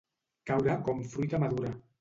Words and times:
Caure 0.51 0.79
com 0.89 1.05
fruita 1.13 1.45
madura. 1.47 1.75